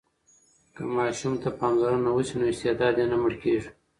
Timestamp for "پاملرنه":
1.59-2.11